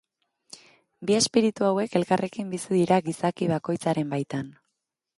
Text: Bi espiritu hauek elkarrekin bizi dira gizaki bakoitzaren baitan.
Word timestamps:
Bi 1.09 1.17
espiritu 1.17 1.69
hauek 1.69 1.99
elkarrekin 2.01 2.51
bizi 2.57 2.75
dira 2.81 3.01
gizaki 3.11 3.53
bakoitzaren 3.55 4.15
baitan. 4.17 4.53